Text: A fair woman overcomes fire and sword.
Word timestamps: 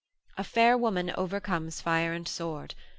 A 0.35 0.43
fair 0.43 0.79
woman 0.79 1.11
overcomes 1.15 1.79
fire 1.79 2.11
and 2.11 2.27
sword. 2.27 2.73